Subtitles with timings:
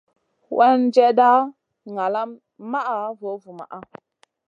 [0.55, 1.29] Weerdjenda
[1.95, 2.29] nalam
[2.71, 3.65] maʼa vovuma.